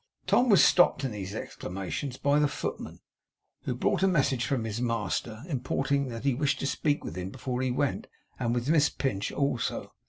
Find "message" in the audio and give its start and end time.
4.07-4.45